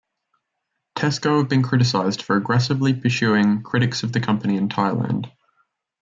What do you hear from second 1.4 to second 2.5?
been criticized for